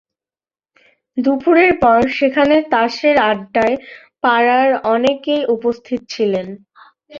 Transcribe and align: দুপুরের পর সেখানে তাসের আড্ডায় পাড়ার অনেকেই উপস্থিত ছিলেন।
দুপুরের 1.17 1.71
পর 1.83 1.99
সেখানে 2.17 2.55
তাসের 2.71 3.15
আড্ডায় 3.29 3.75
পাড়ার 4.23 4.69
অনেকেই 4.93 5.41
উপস্থিত 5.55 6.01
ছিলেন। 6.13 6.47